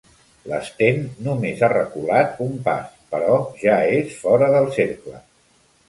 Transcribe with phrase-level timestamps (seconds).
[0.51, 5.27] L'Sten només ha reculat un pas, però ja és fora del cercle.